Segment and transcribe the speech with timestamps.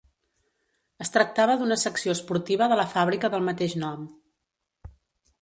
[1.05, 4.11] Es tractava d'una secció esportiva de la fàbrica del mateix nom.